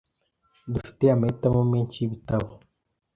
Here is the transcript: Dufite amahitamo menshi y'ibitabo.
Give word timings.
Dufite 0.73 1.03
amahitamo 1.15 1.61
menshi 1.71 1.95
y'ibitabo. 1.99 2.49